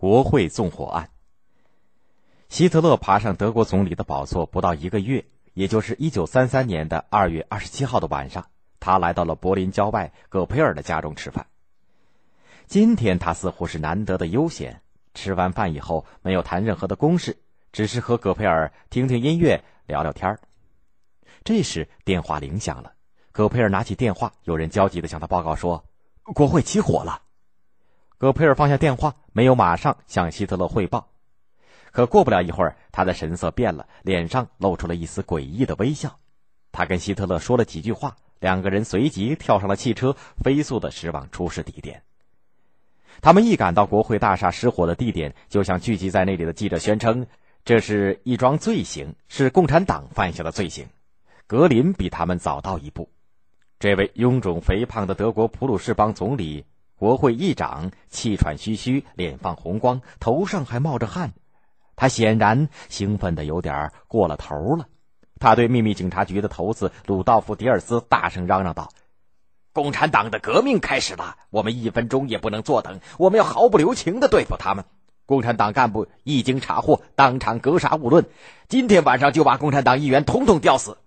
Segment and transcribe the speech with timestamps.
[0.00, 1.10] 国会纵火案。
[2.48, 8.46] 希特勒爬上德国总理的宝座不到一个月，也就是一九三三年的二月二十七号的晚上，
[8.78, 11.48] 他来到了柏林郊外葛培尔的家中吃饭。
[12.66, 14.80] 今天他似乎是难得的悠闲，
[15.12, 17.36] 吃完饭以后没有谈任何的公事，
[17.70, 20.38] 只是和葛培尔听听音乐、聊聊天
[21.44, 22.94] 这时电话铃响了，
[23.32, 25.84] 葛培尔拿起电话，有人焦急的向他报告说
[26.34, 27.20] ：“国会起火了。”
[28.20, 31.08] 戈培尔放下电话，没有马上向希特勒汇报。
[31.90, 36.18] 可过不了一会儿，他的神色变了，脸上露出了一丝诡异的微笑。
[36.70, 40.14] 他跟希特勒说了几句话，两个人随即跳上了汽车，
[40.44, 42.02] 飞速的驶往出事地点。
[43.22, 47.26] 他们一赶到国会大厦失火的地点，就向聚集在那里的记者宣称，
[47.64, 50.86] 这是一桩罪行，是共产党犯下的罪行。
[51.46, 53.08] 格林比他们早到一步。
[53.78, 56.66] 这位臃肿肥胖的德国普鲁士邦总理、
[57.00, 61.32] 国会议长气喘吁吁，脸放红光，头上还冒着汗。
[61.96, 64.86] 他显然兴奋的有点过了头了。
[65.38, 68.90] 他对秘密警察局的头子鲁道夫·迪尔斯大声嚷嚷道。
[69.72, 74.84] 共产党的革命开始了，我们一分钟也不能坐等，我们要毫不留情的对付他们。
[75.24, 78.26] 共产党干部一经查获，当场格杀勿论。
[78.68, 80.98] 今天晚上就把共产党议员统统吊死。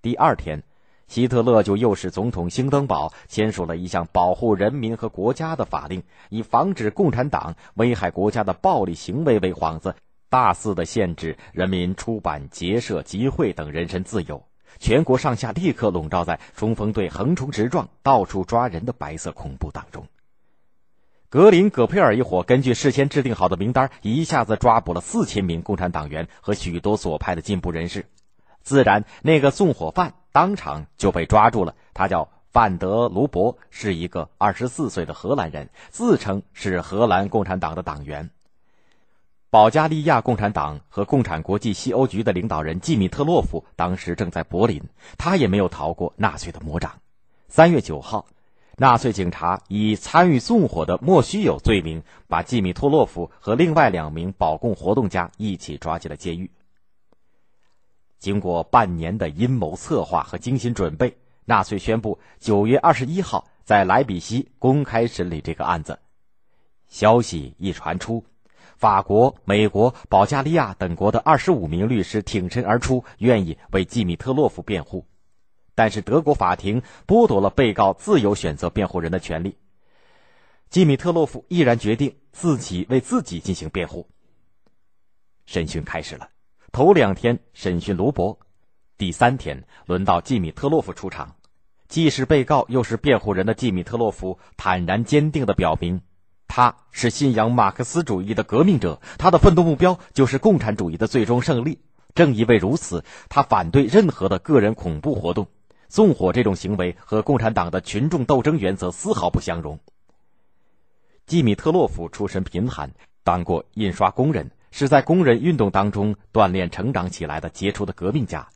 [0.00, 0.62] 第二天，
[1.08, 9.94] 希特勒就诱使总统兴登堡签署了一项保护人民和国家的法令，以防止共产党危害国家的暴力行为为幌子，
[10.30, 14.42] 大肆的限制人民出版、结社、集会等人身自由。
[14.78, 20.06] 全国上下立刻笼罩在冲锋队横冲直撞、到处抓人的白色恐怖当中。
[21.28, 28.06] 格林、葛佩尔一伙根据事先制定好的名单，一下子抓捕了四千名共产党员和许多左派的进步人士。
[28.62, 31.74] 自然，那个纵火犯当场就被抓住了。
[31.94, 38.30] 他叫范德卢伯，是一个二十四岁的荷兰人，自称是荷兰共产党的党员。
[39.50, 44.82] 保加利亚共产党和共产国际西欧局的领导人季米特洛夫当时正在柏林，
[45.18, 46.92] 他也没有逃过纳粹的魔掌。
[47.48, 48.24] 三月九号，
[48.78, 56.50] 纳粹警察以参与纵火的莫须有罪名，把季米特洛夫和另外两名保共活动家一起抓进了监狱。
[58.22, 65.98] 经过半年的阴谋策划和精心准备，纳粹宣布九月二十一号在莱比锡公开审理这个案子。
[66.86, 68.24] 消息一传出。
[68.76, 75.04] 法国、美国、保加利亚等国的二十五名律师挺身而出，愿意为季米特洛夫辩护，
[75.74, 79.56] 但是德国法庭剥夺了被告自由选择辩护人的权利。
[80.70, 84.06] 季米特洛夫毅然决定自己为自己进行辩护。
[85.44, 86.28] 审讯开始了，
[86.72, 88.38] 头两天审讯卢博，
[88.96, 91.36] 第三天轮到季米特洛夫出场。
[91.86, 96.00] 既是被告又是辩护人的季米特洛夫坦然坚定地表明。
[96.48, 101.78] 他是信仰马克思主义的革命者，他的奋斗目标就是共产主义的最终胜利。
[102.14, 105.48] 正因为如此，他反对任何的个人恐怖活动，
[105.88, 109.78] 纵火这种行为和共产党的群众斗争原则丝毫不相容。
[111.26, 112.92] 季米特洛夫出身贫寒，
[113.24, 118.48] 当过印刷工人，是在工人运动当中锻炼成长起来的杰出的革命家。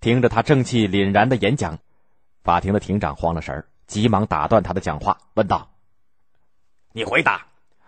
[0.00, 1.78] 听着他正气凛然的演讲，
[2.42, 5.70] 法庭的庭长慌了神，急忙打断他的讲话，问道。
[6.92, 7.46] 你回答，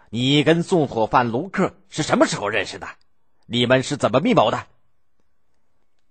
[0.09, 2.89] 你跟纵火犯卢克是什么时候认识的？
[3.45, 4.65] 你们是怎么密谋的？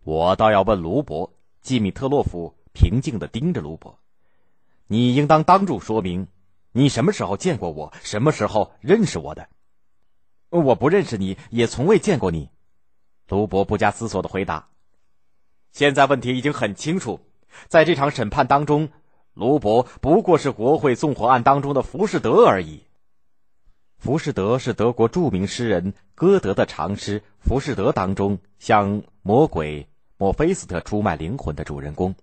[0.04, 1.32] 我倒要问卢博。
[1.62, 3.98] 季米特洛夫平静的盯着卢伯，
[4.86, 6.28] 你应当当众说明，
[6.72, 9.48] 你什么时候见过我，什么时候认识我的？
[10.60, 12.50] 我不认识你，也从未见过你。
[13.28, 14.68] 卢博不加思索的回答。
[15.72, 17.20] 现在问题已经很清楚，
[17.68, 18.90] 在这场审判当中。
[19.34, 22.84] 卢博不过是国会纵火案当中的浮士德而已。
[23.98, 29.88] 浮士德是德国著名诗人歌德的长诗《浮士德》当中向魔鬼
[30.18, 32.16] 墨菲斯特出卖灵魂的主人公。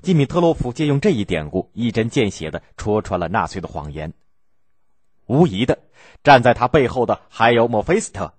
[0.00, 4.14] 基米特洛夫借用这一典故，一针见血的戳穿了纳粹的谎言。
[5.26, 5.78] 无疑的，
[6.24, 8.32] 站在他背后的还有墨菲斯特。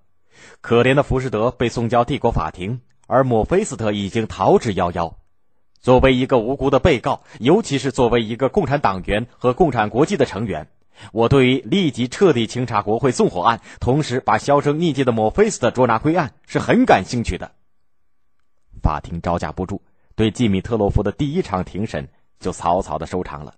[0.62, 5.14] 可怜的浮士德被送交帝国法庭，而墨菲斯特已经逃之夭夭。
[5.80, 10.68] 作为一个无辜的被告，尤其是作为一个共产党员和共产国际的成员，
[11.12, 17.52] 我对于立即彻底清查国会纵火案，同时把销声匿迹的莫菲斯特捉拿归案是很感兴趣的。
[18.82, 19.82] 法庭招架不住，
[20.16, 22.10] 对季米特洛夫的第一场庭审
[22.40, 23.54] 就草草的收场了。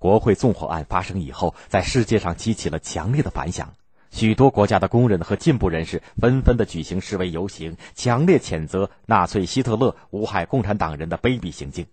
[0.00, 3.74] 国会纵火案发生以后，在世界上激起了强烈的反响。
[4.10, 11.84] 许多国家的工人和进步人士纷纷的举行示威游行，强烈谴责纳粹希特勒无害共产党人的卑鄙行径。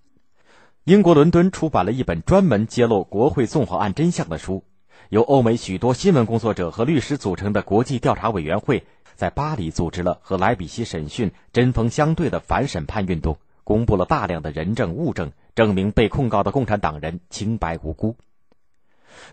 [0.86, 4.63] 英国伦敦出版了一本专门揭露国会纵火案真相的书，
[5.09, 13.38] 由欧美许多新闻工作者和律师组成的国际调查委员会，在巴黎组织了和莱比锡审讯针锋相对的反审判运动，
[13.68, 18.16] 公布了大量的人证物证，证明被控告的共产党人清白无辜。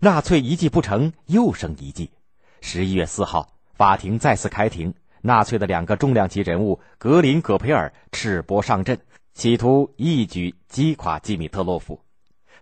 [0.00, 2.10] 纳粹一计不成，又生一计。
[2.60, 4.92] 十一月四号，法庭再次开庭，
[5.22, 8.98] 纳粹的两个重量级人物格林、葛培尔赤膊上阵，
[9.34, 12.00] 企图一举击垮季米特洛夫。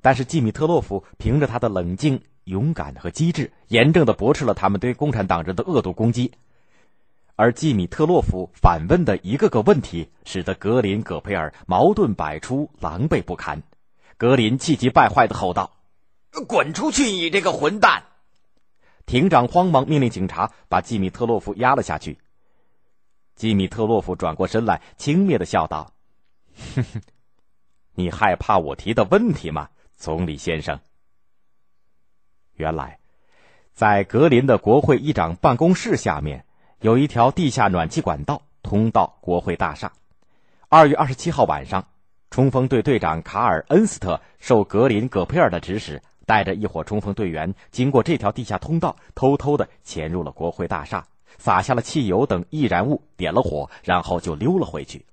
[0.02, 6.32] 但是季米特洛夫凭着他的冷静、勇敢和机智，严正的驳斥了他们对共产党人的恶毒攻击。
[7.34, 13.62] 而季米特洛夫反问的一个个问题，使得格林、葛佩尔矛盾百出，狼狈不堪。
[14.18, 15.72] 格林气急败坏的吼道
[16.46, 18.04] ：“滚出去，你这个混蛋！”
[19.06, 22.18] 庭长慌忙命令警察把季米特洛夫押了下去。
[23.34, 25.92] 季米特洛夫转过身来，轻蔑的笑道
[26.76, 27.00] ：“哼哼，
[27.94, 30.78] 你害怕我提的问题吗，总理先生？”
[32.54, 33.00] 原来，
[33.72, 36.44] 在格林的国会议长办公室下面
[36.82, 39.92] 有一条地下暖气管道通到国会大厦。
[40.68, 41.86] 二月二十七号晚上，
[42.28, 46.02] 冲锋队队长卡尔恩斯特受格林葛佩尔的指使。
[46.24, 51.04] 带着一伙冲锋队员，经过这条地下通道，偷偷的潜入了国会大厦，
[51.36, 55.04] 撒下了汽油等易燃物，点了火，然后就溜了回去。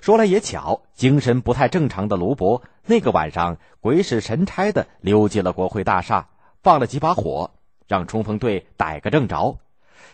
[0.00, 6.28] 说来也巧，精神不太正常的卢伯那个晚上鬼使神差的溜进了国会大厦，
[6.62, 7.50] 放了几把火，
[7.86, 9.58] 让冲锋队逮个正着。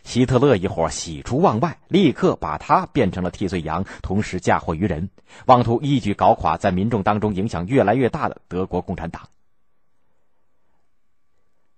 [0.04, 5.08] 希特勒一伙喜出望外，立刻把他变成了替罪羊，同时嫁祸于人，
[5.46, 9.22] 妄图一举搞垮在民众当中影响越来越大的德国共产党。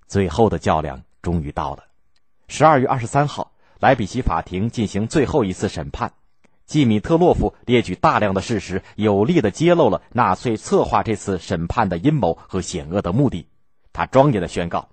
[0.06, 1.84] 最后的较量终于到了。
[2.48, 6.12] 十二月二十三号，莱比锡法庭进行最后一次审判。
[6.66, 13.46] 季米特洛夫列举大量的事实，有力的揭露了纳粹策划这次审判的阴谋和险恶的目的。
[13.92, 14.88] 他庄严的宣告：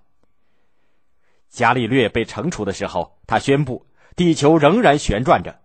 [1.54, 3.86] 伽利略被惩处的时候，他宣布
[4.16, 5.60] 地球仍然旋转着。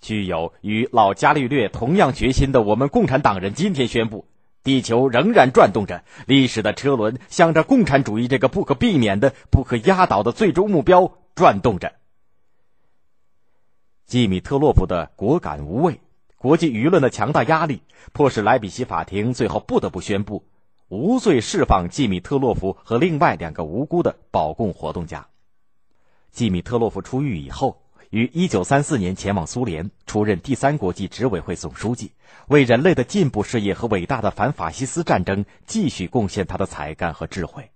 [0.00, 4.28] 具有与老伽利略同样决心的我们共产党人今天宣布。
[4.62, 11.92] 地球仍然转动着，历史的车轮向着共产主义这个不可避免的、不可压倒的最终目标转动着。
[14.06, 16.00] 季米特洛夫的果敢无畏，
[16.36, 17.82] 国际舆论的强大压力，
[18.12, 20.46] 迫使莱比锡法庭最后不得不宣布
[20.88, 25.26] 无罪释放季米特洛夫和另外两个无辜的保共活动家。
[26.30, 27.80] 季米特洛夫出狱以后。
[28.10, 32.12] 于一九三四年前往苏联，出任第三国际执委会总书记，
[32.46, 37.72] 为人类的进步事业和伟大的反法西斯战争继续贡献他的才干和智慧。